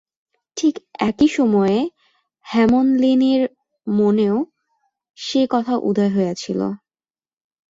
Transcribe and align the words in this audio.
ঠিক 0.57 0.75
একই 0.99 1.27
সময়ে 1.27 1.77
হেমনলিনীর 2.45 3.41
মনেও 3.87 4.37
সে 5.17 5.41
কথা 5.49 5.73
উদয় 5.81 6.11
হইয়াছিল। 6.15 6.59